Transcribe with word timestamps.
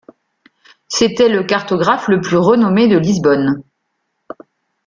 C'était 0.87 1.29
le 1.29 1.43
cartographe 1.43 2.07
le 2.07 2.21
plus 2.21 2.35
renommé 2.37 2.87
de 2.87 2.97
Lisbonne. 2.97 3.61